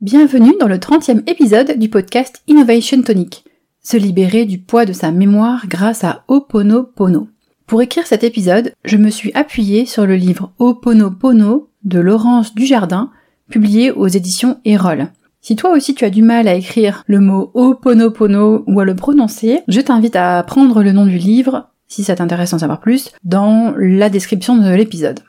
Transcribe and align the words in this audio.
Bienvenue 0.00 0.54
dans 0.58 0.66
le 0.66 0.78
30e 0.78 1.28
épisode 1.30 1.78
du 1.78 1.90
podcast 1.90 2.40
Innovation 2.46 3.02
Tonic. 3.02 3.44
Se 3.82 3.98
libérer 3.98 4.46
du 4.46 4.56
poids 4.56 4.86
de 4.86 4.94
sa 4.94 5.10
mémoire 5.10 5.66
grâce 5.68 6.04
à 6.04 6.24
Oponopono. 6.26 7.28
Pour 7.66 7.82
écrire 7.82 8.06
cet 8.06 8.24
épisode, 8.24 8.72
je 8.82 8.96
me 8.96 9.10
suis 9.10 9.30
appuyée 9.34 9.84
sur 9.84 10.06
le 10.06 10.16
livre 10.16 10.54
Oponopono 10.58 11.68
de 11.84 12.00
Laurence 12.00 12.54
Dujardin, 12.54 13.10
publié 13.50 13.90
aux 13.90 14.06
éditions 14.06 14.58
Erol. 14.64 15.08
Si 15.42 15.54
toi 15.54 15.72
aussi 15.72 15.94
tu 15.94 16.06
as 16.06 16.10
du 16.10 16.22
mal 16.22 16.48
à 16.48 16.54
écrire 16.54 17.04
le 17.06 17.20
mot 17.20 17.50
Oponopono 17.52 18.64
ou 18.66 18.80
à 18.80 18.86
le 18.86 18.96
prononcer, 18.96 19.60
je 19.68 19.82
t'invite 19.82 20.16
à 20.16 20.42
prendre 20.44 20.82
le 20.82 20.92
nom 20.92 21.04
du 21.04 21.18
livre, 21.18 21.68
si 21.88 22.04
ça 22.04 22.16
t'intéresse 22.16 22.52
d'en 22.52 22.58
savoir 22.58 22.80
plus, 22.80 23.10
dans 23.24 23.74
la 23.76 24.08
description 24.08 24.56
de 24.56 24.74
l'épisode. 24.74 25.20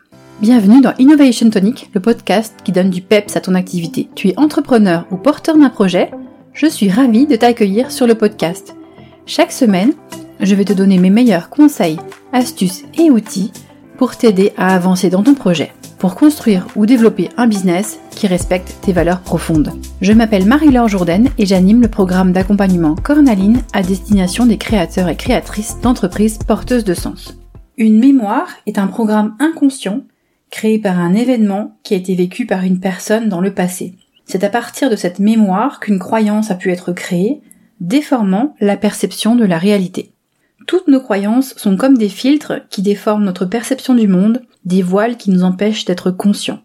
Bienvenue 0.42 0.82
dans 0.82 0.96
Innovation 0.98 1.52
Tonic, 1.52 1.92
le 1.94 2.00
podcast 2.00 2.56
qui 2.64 2.72
donne 2.72 2.90
du 2.90 3.04
peps 3.04 3.36
à 3.36 3.42
ton 3.42 3.54
activité. 3.54 4.10
Tu 4.16 4.30
es 4.30 4.40
entrepreneur 4.40 5.06
ou 5.12 5.18
porteur 5.18 5.56
d'un 5.56 5.70
projet? 5.70 6.10
Je 6.52 6.66
suis 6.66 6.90
ravie 6.90 7.28
de 7.28 7.36
t'accueillir 7.36 7.92
sur 7.92 8.08
le 8.08 8.16
podcast. 8.16 8.76
Chaque 9.28 9.52
semaine, 9.52 9.94
je 10.40 10.56
vais 10.56 10.66
te 10.66 10.74
donner 10.74 10.98
mes 10.98 11.12
meilleurs 11.12 11.52
conseils, 11.52 12.00
astuces 12.34 12.86
et 12.98 13.12
outils 13.12 13.52
pour 14.00 14.16
t'aider 14.16 14.52
à 14.58 14.74
avancer 14.74 15.12
dans 15.12 15.22
ton 15.22 15.36
projet, 15.36 15.74
pour 16.00 16.16
construire 16.16 16.66
ou 16.76 16.88
développer 16.88 17.30
un 17.38 17.46
business 17.46 18.00
qui 18.10 18.26
respecte 18.26 18.78
tes 18.82 18.94
valeurs 18.94 19.22
profondes. 19.22 19.72
Je 20.02 20.12
m'appelle 20.12 20.48
Marie-Laure 20.48 20.88
Jourdain 20.88 21.26
et 21.38 21.46
j'anime 21.46 21.84
le 21.84 21.88
programme 21.88 22.32
d'accompagnement 22.32 22.96
Cornaline 22.96 23.62
à 23.74 23.84
destination 23.84 24.48
des 24.48 24.58
créateurs 24.58 25.08
et 25.08 25.16
créatrices 25.16 25.78
d'entreprises 25.84 26.40
porteuses 26.40 26.84
de 26.84 26.96
sens. 26.96 27.38
Une 27.78 28.00
mémoire 28.00 28.48
est 28.66 28.80
un 28.80 28.88
programme 28.88 29.36
inconscient 29.40 30.02
créé 30.52 30.78
par 30.78 31.00
un 31.00 31.14
événement 31.14 31.78
qui 31.84 31.96
a 31.96 31.98
été 31.98 32.14
vécu 32.14 32.46
par 32.46 32.64
une 32.64 32.80
personne 32.80 33.30
dans 33.30 33.42
le 33.42 33.54
passé. 33.54 33.96
C'est 34.26 34.44
à 34.44 34.50
partir 34.50 34.90
de 34.90 34.96
cette 34.96 35.20
mémoire 35.20 35.80
qu'une 35.80 36.00
croyance 36.00 36.52
a 36.52 36.56
pu 36.56 36.72
être 36.72 36.92
créée, 36.92 37.42
déformant 37.80 38.56
la 38.60 38.78
perception 38.78 39.36
de 39.36 39.46
la 39.46 39.58
réalité. 39.58 40.12
Toutes 40.68 40.88
nos 40.88 41.02
croyances 41.02 41.56
sont 41.58 41.76
comme 41.76 41.98
des 41.98 42.10
filtres 42.10 42.62
qui 42.70 42.82
déforment 42.82 43.26
notre 43.26 43.46
perception 43.46 43.96
du 43.96 44.08
monde, 44.08 44.44
des 44.64 44.84
voiles 44.84 45.18
qui 45.18 45.32
nous 45.32 45.44
empêchent 45.44 45.86
d'être 45.86 46.12
conscients. 46.12 46.62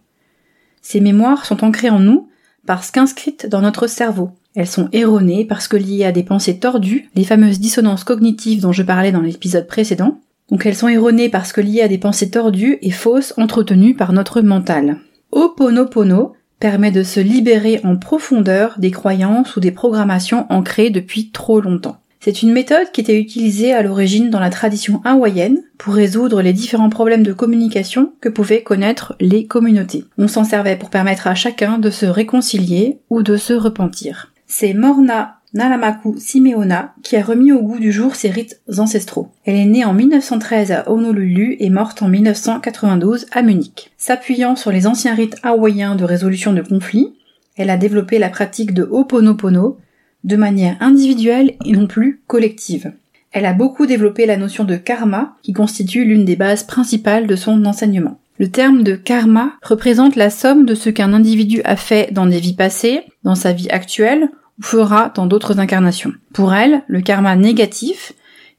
Ces 0.83 1.01
mémoires 1.01 1.47
sont 1.47 1.65
ancrées 1.65 1.91
en 1.91 1.99
nous 1.99 2.29
parce 2.67 2.91
qu'inscrites 2.91 3.47
dans 3.47 3.63
notre 3.63 3.87
cerveau. 3.87 4.31
Elles 4.55 4.67
sont 4.67 4.89
erronées 4.93 5.45
parce 5.45 5.69
que 5.69 5.77
liées 5.77 6.05
à 6.05 6.13
des 6.13 6.23
pensées 6.23 6.59
tordues, 6.59 7.11
les 7.15 7.25
fameuses 7.25 7.61
dissonances 7.61 8.05
cognitives 8.05 8.61
dont 8.61 8.73
je 8.73 8.83
parlais 8.83 9.13
dans 9.13 9.21
l'épisode 9.21 9.67
précédent, 9.67 10.21
donc 10.51 10.67
elles 10.67 10.77
sont 10.77 10.89
erronées 10.89 11.29
parce 11.29 11.53
que 11.53 11.61
liées 11.61 11.83
à 11.83 11.89
des 11.89 11.99
pensées 11.99 12.31
tordues 12.31 12.79
et 12.83 12.91
fausses 12.91 13.35
entretenues 13.37 13.95
par 13.95 14.13
notre 14.13 14.41
mental. 14.41 14.99
Oponopono 15.33 16.35
permet 16.61 16.91
de 16.91 17.03
se 17.03 17.21
libérer 17.21 17.81
en 17.85 17.97
profondeur 17.97 18.77
des 18.79 18.91
croyances 18.91 19.57
ou 19.57 19.61
des 19.61 19.73
programmations 19.73 20.47
ancrées 20.49 20.91
depuis 20.91 21.31
trop 21.31 21.61
longtemps. 21.61 21.99
C'est 22.21 22.43
une 22.43 22.53
méthode 22.53 22.91
qui 22.93 23.01
était 23.03 23.21
utilisée 23.21 23.73
à 23.73 23.83
l'origine 23.83 24.31
dans 24.31 24.41
la 24.41 24.51
tradition 24.51 25.01
hawaïenne 25.05 25.63
pour 25.79 25.95
résoudre 25.95 26.43
les 26.43 26.53
différents 26.53 26.91
problèmes 26.91 27.23
de 27.23 27.33
communication 27.33 28.15
que 28.21 28.29
pouvaient 28.29 28.63
connaître 28.63 29.15
les 29.21 29.47
communautés. 29.47 30.05
On 30.19 30.27
s'en 30.27 30.43
servait 30.43 30.77
pour 30.77 30.91
permettre 30.91 31.29
à 31.29 31.35
chacun 31.35 31.79
de 31.79 31.91
se 31.91 32.07
réconcilier 32.07 32.99
ou 33.11 33.23
de 33.23 33.37
se 33.37 33.53
repentir. 33.53 34.33
C'est 34.47 34.75
Morna 34.75 35.36
Nalamaku 35.57 36.17
Simeona, 36.19 36.95
qui 37.03 37.17
a 37.17 37.23
remis 37.23 37.51
au 37.51 37.63
goût 37.63 37.79
du 37.79 37.91
jour 37.91 38.15
ses 38.15 38.29
rites 38.29 38.61
ancestraux. 38.77 39.31
Elle 39.47 39.57
est 39.57 39.65
née 39.65 39.87
en 39.87 39.95
1913 39.95 40.71
à 40.71 40.91
Honolulu 40.91 41.57
et 41.59 41.71
morte 41.71 42.03
en 42.03 42.09
1992 42.09 43.27
à 43.33 43.41
Munich. 43.41 43.91
S'appuyant 43.97 44.55
sur 44.55 44.71
les 44.71 44.87
anciens 44.87 45.15
rites 45.15 45.37
hawaïens 45.43 45.97
de 45.97 46.05
résolution 46.05 46.53
de 46.53 46.61
conflits, 46.61 47.15
elle 47.57 47.71
a 47.71 47.79
développé 47.79 48.19
la 48.19 48.29
pratique 48.29 48.75
de 48.75 48.83
Ho'oponopono 48.83 49.79
de 50.25 50.37
manière 50.37 50.77
individuelle 50.81 51.55
et 51.65 51.73
non 51.73 51.87
plus 51.87 52.21
collective. 52.27 52.93
Elle 53.33 53.47
a 53.47 53.55
beaucoup 53.55 53.87
développé 53.87 54.27
la 54.27 54.37
notion 54.37 54.65
de 54.65 54.77
karma, 54.77 55.37
qui 55.43 55.55
constitue 55.55 56.05
l'une 56.05 56.27
des 56.27 56.37
bases 56.37 56.65
principales 56.65 57.27
de 57.27 57.37
son 57.37 57.65
enseignement. 57.65 58.21
Le 58.39 58.51
terme 58.51 58.83
de 58.83 58.95
karma 58.95 59.55
représente 59.63 60.17
la 60.17 60.29
somme 60.29 60.67
de 60.67 60.75
ce 60.75 60.91
qu'un 60.91 61.15
individu 61.15 61.63
a 61.65 61.77
fait 61.77 62.13
dans 62.13 62.27
des 62.27 62.41
vies 62.41 62.57
passées, 62.57 63.01
dans 63.25 63.35
sa 63.35 63.55
vie 63.55 63.71
actuelle 63.71 64.29
fera 64.61 65.13
dans 65.15 65.27
d'autres 65.27 65.59
incarnations. 65.59 66.13
Pour 66.33 66.55
elle, 66.55 66.83
le 66.87 67.01
karma 67.01 67.37
négatif, 67.37 68.13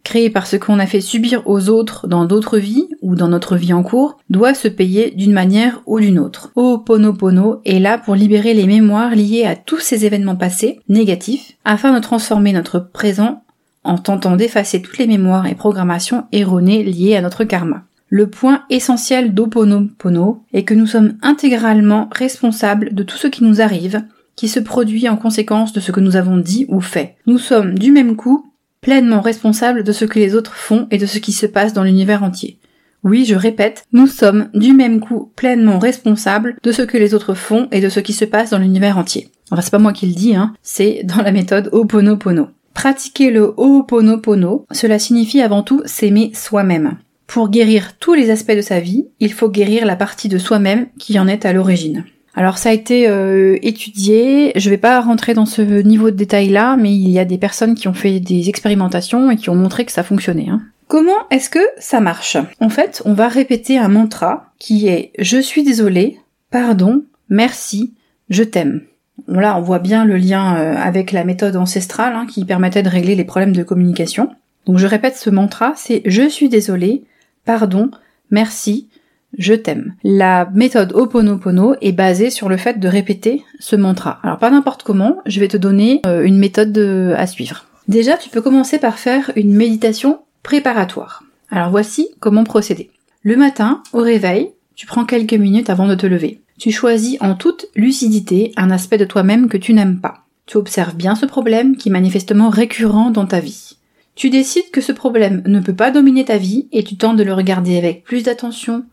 créé 0.04 0.30
par 0.30 0.48
ce 0.48 0.56
qu'on 0.56 0.80
a 0.80 0.86
fait 0.86 1.02
subir 1.02 1.42
aux 1.46 1.70
autres 1.70 2.08
dans 2.08 2.26
d'autres 2.26 2.58
vies 2.58 2.88
ou 3.02 3.16
dans 3.16 3.28
notre 3.28 3.58
vie 3.58 3.74
en 3.74 3.84
cours, 3.84 4.18
doit 4.30 4.54
se 4.54 4.68
payer 4.68 5.12
d'une 5.12 5.34
manière 5.34 5.82
ou 5.86 6.00
d'une 6.00 6.20
autre. 6.20 6.52
Ho'oponopono 6.56 7.62
est 7.66 7.80
là 7.80 7.98
pour 7.98 8.16
libérer 8.16 8.54
les 8.54 8.68
mémoires 8.68 9.16
liées 9.16 9.46
à 9.46 9.56
tous 9.56 9.80
ces 9.80 10.06
événements 10.06 10.36
passés, 10.36 10.80
négatifs, 10.88 11.58
afin 11.66 11.94
de 11.94 12.00
transformer 12.00 12.54
notre 12.54 12.80
présent 12.80 13.44
en 13.84 13.98
tentant 13.98 14.36
d'effacer 14.36 14.82
toutes 14.82 14.98
les 14.98 15.08
mémoires 15.08 15.48
et 15.48 15.56
programmations 15.56 16.26
erronées 16.32 16.84
liées 16.84 17.16
à 17.16 17.22
notre 17.22 17.44
karma. 17.44 17.84
Le 18.10 18.30
point 18.30 18.64
essentiel 18.70 19.34
d'Oponopono 19.34 20.44
est 20.54 20.64
que 20.64 20.74
nous 20.74 20.88
sommes 20.88 21.18
intégralement 21.22 22.08
responsables 22.14 22.94
de 22.96 23.04
tout 23.04 23.18
ce 23.18 23.28
qui 23.28 23.44
nous 23.44 23.62
arrive, 23.62 24.04
qui 24.38 24.48
se 24.48 24.62
produit 24.62 25.10
en 25.10 25.18
conséquence 25.18 25.74
de 25.74 25.82
ce 25.82 25.92
que 25.92 26.00
nous 26.00 26.16
avons 26.16 26.38
dit 26.38 26.66
ou 26.70 26.80
fait. 26.80 27.16
Nous 27.26 27.40
sommes 27.40 27.78
du 27.78 27.92
même 27.92 28.16
coup 28.16 28.46
pleinement 28.80 29.20
responsables 29.20 29.84
de 29.84 29.92
ce 29.92 30.06
que 30.06 30.20
les 30.20 30.36
autres 30.36 30.56
font 30.56 30.88
et 30.92 30.98
de 30.98 31.06
ce 31.06 31.20
qui 31.20 31.34
se 31.34 31.46
passe 31.46 31.74
dans 31.74 31.84
l'univers 31.84 32.24
entier. 32.24 32.60
Oui, 33.04 33.26
je 33.26 33.36
répète, 33.36 33.86
nous 33.92 34.08
sommes 34.08 34.50
du 34.54 34.74
même 34.74 35.00
coup 35.00 35.32
pleinement 35.36 35.80
responsables 35.80 36.56
de 36.64 36.72
ce 36.72 36.84
que 36.84 36.98
les 36.98 37.14
autres 37.14 37.34
font 37.34 37.68
et 37.72 37.82
de 37.82 37.90
ce 37.90 38.00
qui 38.00 38.14
se 38.14 38.26
passe 38.26 38.52
dans 38.52 38.60
l'univers 38.60 38.98
entier. 38.98 39.30
Enfin, 39.52 39.62
c'est 39.62 39.72
pas 39.72 39.80
moi 39.80 39.94
qui 39.94 40.08
le 40.08 40.14
dis, 40.14 40.36
hein, 40.36 40.54
c'est 40.62 41.02
dans 41.04 41.22
la 41.22 41.32
méthode 41.32 41.70
Ho'oponopono. 41.72 42.48
Pratiquer 42.74 43.32
le 43.32 43.54
Ho'oponopono, 43.58 44.66
cela 44.72 45.00
signifie 45.00 45.42
avant 45.42 45.64
tout 45.64 45.82
s'aimer 45.86 46.32
soi-même. 46.34 46.98
Pour 47.28 47.50
guérir 47.50 47.98
tous 47.98 48.14
les 48.14 48.30
aspects 48.30 48.56
de 48.56 48.62
sa 48.62 48.80
vie, 48.80 49.08
il 49.20 49.34
faut 49.34 49.50
guérir 49.50 49.86
la 49.86 49.96
partie 49.96 50.30
de 50.30 50.38
soi-même 50.38 50.88
qui 50.98 51.20
en 51.20 51.28
est 51.28 51.46
à 51.46 51.54
l'origine. 51.54 52.06
Alors 52.38 52.60
ça 52.60 52.70
a 52.70 52.72
été 52.72 53.10
euh, 53.10 53.58
étudié, 53.64 54.52
je 54.56 54.70
vais 54.70 54.78
pas 54.78 55.02
rentrer 55.02 55.34
dans 55.34 55.48
ce 55.48 55.64
niveau 55.64 56.12
de 56.12 56.16
détail 56.16 56.50
là, 56.50 56.78
mais 56.78 56.94
il 56.94 57.10
y 57.10 57.18
a 57.18 57.26
des 57.26 57.40
personnes 57.40 57.74
qui 57.74 57.88
ont 57.88 57.96
fait 57.96 58.20
des 58.20 58.48
expérimentations 58.48 59.32
et 59.32 59.38
qui 59.38 59.50
ont 59.50 59.56
montré 59.56 59.86
que 59.86 59.92
ça 59.92 60.04
fonctionnait. 60.04 60.48
Hein. 60.48 60.62
Comment 60.88 61.28
est-ce 61.32 61.50
que 61.50 61.68
ça 61.80 62.00
marche? 62.00 62.38
En 62.60 62.70
fait, 62.70 63.02
on 63.06 63.14
va 63.14 63.28
répéter 63.28 63.80
un 63.80 63.88
mantra 63.88 64.54
qui 64.60 64.88
est 64.88 65.14
je 65.18 65.40
suis 65.40 65.64
désolé, 65.64 66.20
pardon, 66.52 67.04
merci, 67.28 67.96
je 68.30 68.44
t'aime. 68.44 68.84
Là, 69.28 69.58
on 69.58 69.62
voit 69.62 69.80
bien 69.80 70.06
le 70.06 70.18
lien 70.18 70.58
euh, 70.58 70.76
avec 70.78 71.14
la 71.14 71.24
méthode 71.24 71.56
ancestrale 71.56 72.14
hein, 72.14 72.28
qui 72.30 72.46
permettait 72.46 72.84
de 72.84 72.90
régler 72.90 73.16
les 73.16 73.24
problèmes 73.24 73.56
de 73.56 73.64
communication. 73.64 74.30
Donc 74.68 74.78
je 74.78 74.86
répète 74.86 75.18
ce 75.18 75.32
mantra, 75.32 75.74
c'est 75.76 76.04
je 76.06 76.30
suis 76.30 76.50
désolé, 76.50 77.04
pardon, 77.46 77.90
merci, 78.30 78.90
je 79.38 79.54
t'aime. 79.54 79.96
La 80.04 80.50
méthode 80.54 80.94
Oponopono 80.94 81.76
est 81.82 81.92
basée 81.92 82.30
sur 82.30 82.50
le 82.50 82.58
fait 82.58 82.80
de 82.80 82.88
répéter 82.88 83.44
ce 83.60 83.76
mantra. 83.76 84.20
Alors 84.24 84.38
pas 84.38 84.50
n'importe 84.50 84.84
comment, 84.84 85.18
je 85.26 85.40
vais 85.40 85.48
te 85.48 85.58
donner 85.58 86.02
euh, 86.06 86.24
une 86.24 86.38
méthode 86.38 86.78
à 87.16 87.28
suivre. 87.28 87.66
Déjà, 87.88 88.18
tu 88.18 88.30
peux 88.30 88.42
commencer 88.42 88.80
par 88.80 89.00
faire 89.00 89.32
une 89.36 89.54
méditation 89.54 90.20
préparatoire. 90.44 91.24
Alors 91.50 91.70
voici 91.70 92.10
comment 92.20 92.44
procéder. 92.44 92.92
Le 93.22 93.38
matin, 93.38 93.82
au 93.94 94.00
réveil, 94.00 94.52
tu 94.76 94.86
prends 94.86 95.06
quelques 95.06 95.34
minutes 95.34 95.70
avant 95.70 95.88
de 95.88 95.96
te 95.96 96.06
lever. 96.06 96.42
Tu 96.60 96.72
choisis 96.72 97.18
en 97.22 97.36
toute 97.36 97.68
lucidité 97.76 98.52
un 98.58 98.72
aspect 98.72 98.98
de 98.98 99.06
toi-même 99.06 99.48
que 99.48 99.58
tu 99.58 99.74
n'aimes 99.74 100.00
pas. 100.00 100.26
Tu 100.46 100.58
observes 100.58 100.96
bien 100.96 101.16
ce 101.16 101.26
problème 101.26 101.78
qui 101.78 101.90
est 101.90 101.92
manifestement 101.92 102.50
récurrent 102.50 103.12
dans 103.12 103.26
ta 103.26 103.40
vie. 103.40 103.78
Tu 104.16 104.30
décides 104.30 104.72
que 104.72 104.82
ce 104.82 104.92
problème 104.92 105.44
ne 105.46 105.60
peut 105.60 105.76
pas 105.76 105.92
dominer 105.92 106.26
ta 106.26 106.38
vie 106.38 106.68
et 106.72 106.84
tu 106.84 106.98
tentes 106.98 107.18
de 107.18 107.24
le 107.24 107.34
regarder 107.34 107.78
avec 107.78 108.04
plus 108.04 108.24
d'attention, 108.24 108.86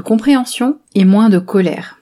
compréhension 0.00 0.78
et 0.94 1.04
moins 1.04 1.28
de 1.28 1.38
colère. 1.38 2.00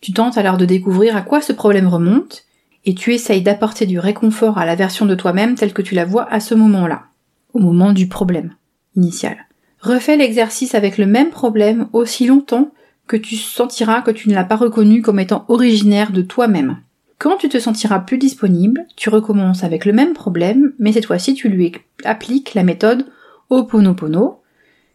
Tu 0.00 0.12
tentes 0.12 0.38
alors 0.38 0.56
de 0.56 0.64
découvrir 0.64 1.16
à 1.16 1.22
quoi 1.22 1.40
ce 1.40 1.52
problème 1.52 1.88
remonte, 1.88 2.44
et 2.84 2.94
tu 2.94 3.12
essayes 3.12 3.42
d'apporter 3.42 3.86
du 3.86 3.98
réconfort 3.98 4.58
à 4.58 4.64
la 4.64 4.76
version 4.76 5.06
de 5.06 5.14
toi-même 5.14 5.56
telle 5.56 5.72
que 5.72 5.82
tu 5.82 5.94
la 5.94 6.04
vois 6.04 6.30
à 6.32 6.40
ce 6.40 6.54
moment-là, 6.54 7.04
au 7.52 7.58
moment 7.58 7.92
du 7.92 8.08
problème 8.08 8.54
initial. 8.96 9.36
Refais 9.80 10.16
l'exercice 10.16 10.74
avec 10.74 10.98
le 10.98 11.06
même 11.06 11.30
problème 11.30 11.88
aussi 11.92 12.26
longtemps 12.26 12.72
que 13.06 13.16
tu 13.16 13.36
sentiras 13.36 14.02
que 14.02 14.10
tu 14.10 14.28
ne 14.28 14.34
l'as 14.34 14.44
pas 14.44 14.56
reconnu 14.56 15.02
comme 15.02 15.20
étant 15.20 15.44
originaire 15.48 16.12
de 16.12 16.22
toi-même. 16.22 16.78
Quand 17.18 17.36
tu 17.36 17.48
te 17.48 17.58
sentiras 17.58 17.98
plus 17.98 18.18
disponible, 18.18 18.86
tu 18.96 19.08
recommences 19.08 19.64
avec 19.64 19.84
le 19.84 19.92
même 19.92 20.12
problème, 20.12 20.72
mais 20.78 20.92
cette 20.92 21.06
fois-ci 21.06 21.34
tu 21.34 21.48
lui 21.48 21.72
appliques 22.04 22.54
la 22.54 22.62
méthode 22.62 23.06
Oponopono 23.50 24.40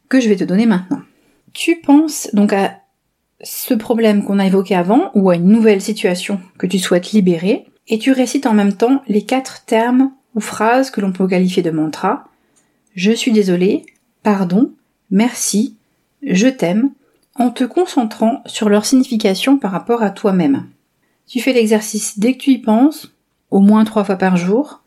que 0.10 0.20
je 0.20 0.30
vais 0.30 0.36
te 0.36 0.44
donner 0.44 0.66
maintenant. 0.66 1.02
Tu 1.54 1.78
penses 1.78 2.30
donc 2.34 2.52
à 2.52 2.80
ce 3.44 3.74
problème 3.74 4.24
qu'on 4.24 4.40
a 4.40 4.48
évoqué 4.48 4.76
avant 4.76 5.12
ou 5.14 5.30
à 5.30 5.36
une 5.36 5.48
nouvelle 5.48 5.82
situation 5.82 6.40
que 6.58 6.68
tu 6.68 6.80
souhaites 6.80 7.12
libérer 7.12 7.66
et 7.88 8.00
tu 8.00 8.12
récites 8.12 8.46
en 8.46 8.54
même 8.54 8.74
temps 8.74 9.04
les 9.08 9.24
quatre 9.24 9.66
termes 9.66 10.12
ou 10.36 10.40
phrases 10.40 10.90
que 10.90 11.02
l'on 11.02 11.12
peut 11.12 11.28
qualifier 11.28 11.62
de 11.62 11.72
mantra. 11.72 12.26
Je 12.96 13.12
suis 13.12 13.32
désolé, 13.32 13.86
pardon, 14.24 14.72
merci, 15.12 15.76
je 16.24 16.48
t'aime, 16.48 16.92
en 17.36 17.50
te 17.50 17.64
concentrant 17.64 18.42
sur 18.46 18.70
leur 18.70 18.86
signification 18.86 19.58
par 19.58 19.72
rapport 19.72 20.04
à 20.04 20.10
toi-même. 20.10 20.68
Tu 21.28 21.40
fais 21.40 21.54
l'exercice 21.54 22.20
dès 22.20 22.34
que 22.34 22.44
tu 22.44 22.52
y 22.52 22.58
penses, 22.58 23.14
au 23.52 23.60
moins 23.60 23.84
trois 23.86 24.04
fois 24.04 24.18
par 24.18 24.38
jour, 24.38 24.82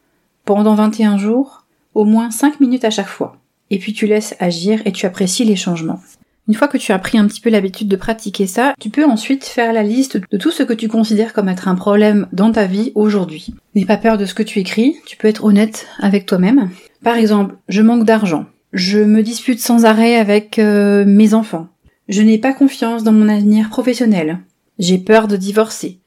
pendant 0.45 0.75
21 0.75 1.19
jours, 1.19 1.65
au 1.95 2.05
moins 2.05 2.31
5 2.31 2.61
minutes 2.61 2.85
à 2.85 2.91
chaque 2.91 3.09
fois. 3.09 3.37
Et 3.71 3.79
puis 3.79 3.93
tu 3.93 4.07
laisses 4.07 4.37
agir 4.39 4.81
et 4.85 4.93
tu 4.93 5.07
apprécies 5.07 5.45
les 5.45 5.57
changements. 5.57 6.01
Une 6.49 6.55
fois 6.55 6.69
que 6.69 6.79
tu 6.79 6.93
as 6.93 6.99
pris 7.01 7.19
un 7.19 7.27
petit 7.27 7.41
peu 7.41 7.51
l'habitude 7.51 7.89
de 7.89 7.97
pratiquer 7.97 8.47
ça, 8.47 8.75
tu 8.79 8.89
peux 8.89 9.05
ensuite 9.05 9.45
faire 9.45 9.73
la 9.73 9.83
liste 9.83 10.17
de 10.31 10.37
tout 10.37 10.53
ce 10.53 10.63
que 10.63 10.73
tu 10.73 10.87
considères 10.87 11.33
comme 11.33 11.49
être 11.49 11.67
un 11.67 11.75
problème 11.75 12.29
dans 12.33 12.53
ta 12.53 12.67
vie 12.67 12.93
aujourd'hui. 12.95 13.53
N'aie 13.75 13.85
pas 13.85 13.97
peur 13.97 14.17
de 14.17 14.27
ce 14.27 14.35
que 14.35 14.45
tu 14.45 14.61
écris, 14.61 14.97
tu 15.07 15.17
peux 15.17 15.27
être 15.27 15.45
honnête 15.45 15.89
avec 15.99 16.25
toi-même. 16.25 16.71
Par 17.03 17.17
exemple, 17.17 17.57
je 17.69 17.83
manque 17.83 18.05
d'argent. 18.05 18.47
Je 18.73 18.99
me 18.99 19.23
dispute 19.23 19.59
sans 19.59 19.87
arrêt 19.87 20.17
avec 20.17 20.61
euh, 20.61 21.05
mes 21.05 21.35
enfants. 21.35 21.67
Je 22.09 22.23
n'ai 22.23 22.39
pas 22.39 22.53
confiance 22.53 23.03
dans 23.03 23.13
mon 23.13 23.29
avenir 23.29 23.69
professionnel. 23.69 24.39
J'ai 24.79 24.99
peur 24.99 25.27
de 25.27 25.37
divorcer. 25.37 25.99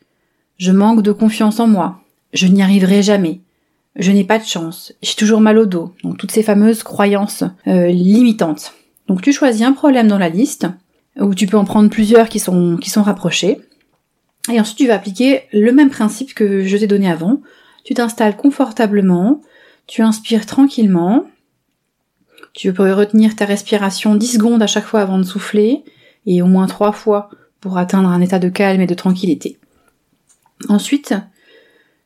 Je 0.58 0.72
manque 0.72 1.02
de 1.02 1.12
confiance 1.12 1.60
en 1.60 1.68
moi. 1.68 2.02
Je 2.32 2.48
n'y 2.48 2.62
arriverai 2.62 3.02
jamais. 3.02 3.42
Je 3.98 4.12
n'ai 4.12 4.24
pas 4.24 4.40
de 4.40 4.46
chance. 4.46 4.94
J'ai 5.02 5.16
toujours 5.16 5.42
mal 5.42 5.58
au 5.58 5.66
dos. 5.66 5.94
Donc 6.04 6.18
toutes 6.18 6.32
ces 6.32 6.44
fameuses 6.44 6.84
croyances 6.84 7.44
euh, 7.68 7.88
limitantes. 7.88 8.74
Donc 9.10 9.24
tu 9.24 9.34
choisis 9.34 9.64
un 9.64 9.74
problème 9.74 10.08
dans 10.08 10.20
la 10.20 10.30
liste, 10.30 10.68
ou 11.20 11.34
tu 11.34 11.48
peux 11.48 11.58
en 11.58 11.66
prendre 11.66 11.90
plusieurs 11.90 12.30
qui 12.30 12.40
sont, 12.40 12.78
qui 12.78 12.92
sont 12.92 13.02
rapprochés. 13.02 13.60
Et 14.52 14.60
ensuite 14.60 14.78
tu 14.78 14.88
vas 14.88 14.96
appliquer 14.96 15.42
le 15.52 15.72
même 15.72 15.90
principe 15.90 16.36
que 16.36 16.64
je 16.64 16.78
t'ai 16.78 16.86
donné 16.86 17.10
avant. 17.10 17.42
Tu 17.84 17.96
t'installes 17.96 18.38
confortablement, 18.38 19.42
tu 19.88 20.04
inspires 20.04 20.46
tranquillement, 20.46 21.26
tu 22.54 22.72
peux 22.72 22.94
retenir 22.94 23.36
ta 23.36 23.46
respiration 23.46 24.16
10 24.16 24.34
secondes 24.34 24.62
à 24.62 24.68
chaque 24.68 24.86
fois 24.86 25.02
avant 25.02 25.18
de 25.18 25.24
souffler, 25.24 25.84
et 26.28 26.44
au 26.44 26.46
moins 26.46 26.68
3 26.68 26.92
fois 26.92 27.32
pour 27.62 27.80
atteindre 27.80 28.10
un 28.10 28.22
état 28.22 28.38
de 28.38 28.50
calme 28.50 28.82
et 28.82 28.88
de 28.88 28.94
tranquillité. 28.94 29.58
Ensuite, 30.68 31.16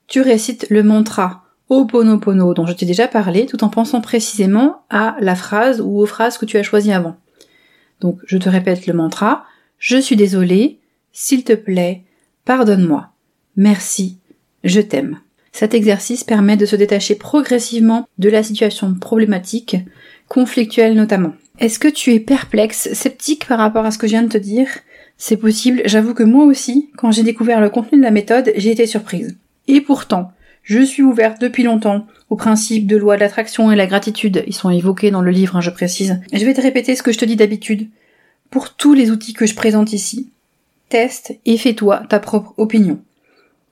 tu 0.07 0.21
récites 0.21 0.67
le 0.69 0.83
mantra 0.83 1.42
Oponopono 1.69 2.53
dont 2.53 2.65
je 2.65 2.73
t'ai 2.73 2.85
déjà 2.85 3.07
parlé, 3.07 3.45
tout 3.45 3.63
en 3.63 3.69
pensant 3.69 4.01
précisément 4.01 4.83
à 4.89 5.15
la 5.19 5.35
phrase 5.35 5.81
ou 5.81 5.99
aux 5.99 6.05
phrases 6.05 6.37
que 6.37 6.45
tu 6.45 6.57
as 6.57 6.63
choisies 6.63 6.91
avant. 6.91 7.15
Donc 7.99 8.19
je 8.25 8.37
te 8.37 8.49
répète 8.49 8.85
le 8.85 8.93
mantra, 8.93 9.45
je 9.77 9.97
suis 9.97 10.15
désolé, 10.15 10.79
s'il 11.11 11.43
te 11.43 11.53
plaît, 11.53 12.03
pardonne-moi, 12.45 13.09
merci, 13.55 14.19
je 14.63 14.81
t'aime. 14.81 15.19
Cet 15.51 15.73
exercice 15.73 16.23
permet 16.23 16.57
de 16.57 16.65
se 16.65 16.75
détacher 16.75 17.15
progressivement 17.15 18.07
de 18.17 18.29
la 18.29 18.41
situation 18.41 18.93
problématique, 18.95 19.77
conflictuelle 20.27 20.95
notamment. 20.95 21.33
Est-ce 21.59 21.77
que 21.77 21.87
tu 21.87 22.11
es 22.13 22.19
perplexe, 22.19 22.91
sceptique 22.93 23.47
par 23.47 23.59
rapport 23.59 23.85
à 23.85 23.91
ce 23.91 23.99
que 23.99 24.07
je 24.07 24.13
viens 24.13 24.23
de 24.23 24.29
te 24.29 24.37
dire? 24.37 24.67
C'est 25.17 25.37
possible, 25.37 25.83
j'avoue 25.85 26.15
que 26.15 26.23
moi 26.23 26.45
aussi, 26.45 26.89
quand 26.97 27.11
j'ai 27.11 27.21
découvert 27.21 27.61
le 27.61 27.69
contenu 27.69 27.99
de 27.99 28.03
la 28.03 28.11
méthode, 28.11 28.51
j'ai 28.57 28.71
été 28.71 28.87
surprise. 28.87 29.37
Et 29.67 29.79
pourtant, 29.79 30.31
je 30.63 30.81
suis 30.81 31.03
ouverte 31.03 31.39
depuis 31.41 31.63
longtemps 31.63 32.07
aux 32.29 32.35
principes 32.35 32.87
de 32.87 32.97
loi 32.97 33.15
de 33.15 33.19
l'attraction 33.21 33.71
et 33.71 33.75
la 33.75 33.85
gratitude. 33.85 34.43
Ils 34.47 34.55
sont 34.55 34.69
évoqués 34.69 35.11
dans 35.11 35.21
le 35.21 35.31
livre, 35.31 35.57
hein, 35.57 35.61
je 35.61 35.69
précise. 35.69 36.21
Je 36.31 36.45
vais 36.45 36.53
te 36.53 36.61
répéter 36.61 36.95
ce 36.95 37.03
que 37.03 37.11
je 37.11 37.19
te 37.19 37.25
dis 37.25 37.35
d'habitude. 37.35 37.89
Pour 38.49 38.73
tous 38.73 38.93
les 38.93 39.11
outils 39.11 39.33
que 39.33 39.45
je 39.45 39.55
présente 39.55 39.93
ici, 39.93 40.29
teste 40.89 41.33
et 41.45 41.57
fais-toi 41.57 42.03
ta 42.07 42.19
propre 42.19 42.53
opinion. 42.57 42.99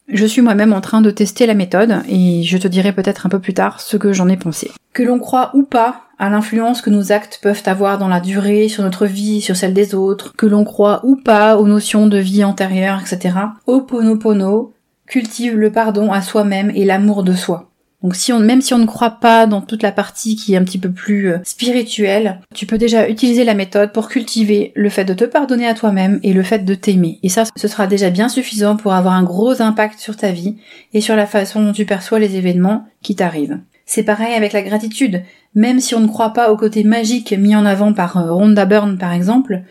Je 0.09 0.25
suis 0.25 0.41
moi-même 0.41 0.73
en 0.73 0.81
train 0.81 0.99
de 0.99 1.11
tester 1.11 1.45
la 1.45 1.53
méthode 1.53 2.01
et 2.09 2.43
je 2.43 2.57
te 2.57 2.67
dirai 2.67 2.91
peut-être 2.91 3.25
un 3.25 3.29
peu 3.29 3.39
plus 3.39 3.53
tard 3.53 3.79
ce 3.79 3.95
que 3.95 4.11
j'en 4.11 4.27
ai 4.27 4.35
pensé. 4.35 4.69
Que 4.91 5.03
l'on 5.03 5.19
croit 5.19 5.51
ou 5.55 5.63
pas 5.63 6.01
à 6.19 6.29
l'influence 6.29 6.81
que 6.81 6.89
nos 6.89 7.13
actes 7.13 7.39
peuvent 7.41 7.63
avoir 7.65 7.97
dans 7.97 8.09
la 8.09 8.19
durée, 8.19 8.67
sur 8.67 8.83
notre 8.83 9.05
vie, 9.05 9.39
sur 9.39 9.55
celle 9.55 9.73
des 9.73 9.95
autres, 9.95 10.35
que 10.35 10.45
l'on 10.45 10.65
croit 10.65 10.99
ou 11.05 11.15
pas 11.15 11.57
aux 11.57 11.67
notions 11.67 12.07
de 12.07 12.17
vie 12.17 12.43
antérieure, 12.43 12.99
etc. 12.99 13.38
Oponopono 13.65 14.73
cultive 15.12 15.58
le 15.58 15.74
pardon 15.74 16.13
à 16.13 16.22
soi-même 16.22 16.72
et 16.74 16.86
l'amour 16.86 17.24
de 17.24 17.34
soi. 17.34 17.69
Donc 18.02 18.16
si 18.16 18.31
on, 18.31 18.40
même 18.40 18.62
si 18.62 18.74
on 18.74 18.80
ne 18.80 18.86
croit 18.86 19.19
pas 19.19 19.46
dans 19.46 19.62
toute 19.62 19.84
la 19.84 19.92
partie 19.92 20.38
qui 20.38 20.54
est 20.54 20.58
un 20.58 20.63
petit 20.63 20.80
peu 20.80 20.90
plus 20.90 21.34
euh, 21.34 21.38
spirituelle, 21.44 22.40
tu 22.56 22.66
peux 22.66 22.78
déjà 22.78 23.10
utiliser 23.10 23.44
la 23.44 23.54
méthode 23.54 23.92
pour 23.92 24.08
cultiver 24.08 24.72
le 24.74 24.90
fait 24.90 25.04
de 25.04 25.13
te 25.13 25.25
pardonner 25.25 25.68
à 25.68 25.74
toi-même 25.74 26.19
et 26.24 26.31
le 26.34 26.42
fait 26.42 26.66
de 26.66 26.74
t'aimer. 26.74 27.19
Et 27.24 27.30
ça, 27.30 27.44
ce 27.56 27.68
sera 27.68 27.88
déjà 27.88 28.10
bien 28.10 28.30
suffisant 28.30 28.78
pour 28.78 28.94
avoir 28.94 29.13
un 29.13 29.24
gros 29.24 29.62
impact 29.62 30.00
sur 30.00 30.16
ta 30.16 30.31
vie 30.31 30.56
et 30.94 31.02
sur 31.02 31.18
la 31.18 31.28
façon 31.28 31.62
dont 31.62 31.74
tu 31.74 31.86
perçois 31.86 32.18
les 32.18 32.38
événements 32.38 32.86
qui 33.04 33.16
t'arrivent. 33.16 33.60
C'est 33.86 34.04
pareil 34.04 34.34
avec 34.34 34.54
la 34.54 34.62
gratitude. 34.63 35.24
Même 35.54 35.81
si 35.81 35.94
on 35.94 36.00
ne 36.00 36.08
croit 36.08 36.31
pas 36.31 36.52
au 36.52 36.58
côté 36.58 36.86
magique 36.86 37.34
mis 37.38 37.56
en 37.56 37.66
avant 37.66 37.92
par 37.92 38.16
euh, 38.18 38.34
Rhonda 38.34 38.66
Byrne 38.66 38.98
par 38.98 39.12
exemple, 39.12 39.62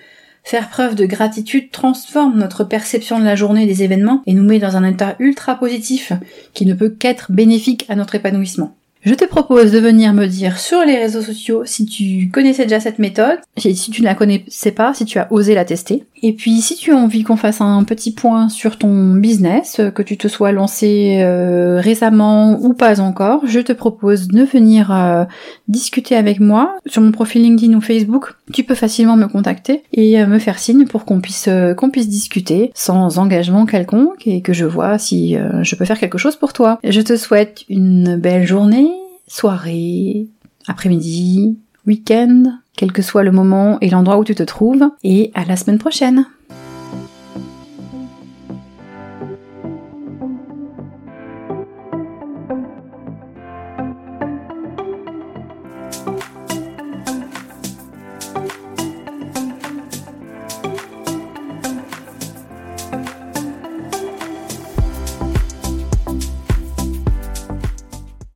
Faire 0.51 0.69
preuve 0.69 0.97
de 0.97 1.07
gratitude 1.07 1.71
transforme 1.71 2.37
notre 2.37 2.65
perception 2.65 3.21
de 3.21 3.25
la 3.25 3.37
journée 3.37 3.63
et 3.63 3.67
des 3.69 3.85
événements 3.85 4.21
et 4.27 4.35
nous 4.35 4.43
met 4.43 4.59
dans 4.59 4.77
un 4.77 4.83
état 4.83 5.15
ultra 5.21 5.55
positif 5.55 6.13
qui 6.55 6.67
ne 6.67 6.75
peut 6.75 6.89
qu'être 6.89 7.31
bénéfique 7.31 7.87
à 7.89 7.95
notre 7.95 8.17
épanouissement. 8.17 8.75
Je 9.05 9.15
te 9.15 9.25
propose 9.25 9.71
de 9.71 9.79
venir 9.79 10.13
me 10.13 10.27
dire 10.27 10.59
sur 10.59 10.85
les 10.85 10.97
réseaux 10.97 11.23
sociaux 11.23 11.63
si 11.67 11.87
tu 11.87 12.31
connaissais 12.33 12.65
déjà 12.65 12.81
cette 12.81 12.99
méthode, 12.99 13.39
si 13.57 13.93
tu 13.93 14.03
ne 14.03 14.07
la 14.07 14.17
connaissais 14.17 14.73
pas, 14.73 14.93
si 14.93 15.05
tu 15.05 15.21
as 15.21 15.33
osé 15.33 15.55
la 15.55 15.65
tester. 15.65 16.05
Et 16.23 16.33
puis 16.33 16.61
si 16.61 16.77
tu 16.77 16.93
as 16.93 16.97
envie 16.97 17.23
qu'on 17.23 17.37
fasse 17.37 17.61
un 17.61 17.85
petit 17.85 18.13
point 18.13 18.49
sur 18.49 18.79
ton 18.79 19.15
business, 19.15 19.81
que 19.95 20.03
tu 20.03 20.17
te 20.17 20.29
sois 20.29 20.53
lancé 20.53 21.21
euh, 21.23 21.81
récemment 21.81 22.59
ou 22.61 22.75
pas 22.75 23.01
encore, 23.01 23.47
je 23.47 23.61
te 23.61 23.73
propose 23.73 24.29
de 24.29 24.43
venir 24.43 24.93
euh, 24.93 25.25
discuter 25.69 26.17
avec 26.17 26.41
moi 26.41 26.77
sur 26.87 27.03
mon 27.03 27.13
profil 27.13 27.43
LinkedIn 27.43 27.77
ou 27.77 27.81
Facebook. 27.81 28.35
Tu 28.53 28.65
peux 28.65 28.75
facilement 28.75 29.17
me 29.17 29.27
contacter 29.27 29.83
et 29.93 30.21
euh, 30.21 30.27
me 30.27 30.39
faire 30.39 30.59
signe 30.59 30.87
pour 30.87 31.05
qu'on 31.05 31.21
puisse 31.21 31.49
qu'on 31.77 31.91
puisse 31.91 32.09
discuter 32.09 32.71
sans 32.75 33.19
engagement 33.19 33.67
quelconque 33.67 34.27
et 34.27 34.43
que 34.43 34.53
je 34.53 34.65
vois 34.65 34.99
si 34.99 35.37
je 35.63 35.75
peux 35.77 35.85
faire 35.85 35.99
quelque 35.99 36.19
chose 36.19 36.37
pour 36.37 36.53
toi. 36.53 36.79
Je 36.85 37.01
te 37.01 37.17
souhaite 37.17 37.65
une 37.69 38.17
belle 38.17 38.47
journée 38.47 38.91
soirée, 39.27 40.27
après-midi, 40.67 41.57
week-end, 41.87 42.59
quel 42.77 42.93
que 42.93 43.03
soit 43.03 43.23
le 43.23 43.33
moment 43.33 43.79
et 43.81 43.91
l'endroit 43.91 44.19
où 44.19 44.25
tu 44.25 44.35
te 44.35 44.43
trouves, 44.43 44.91
et 45.05 45.31
à 45.35 45.45
la 45.45 45.57
semaine 45.57 45.79
prochaine 45.79 46.27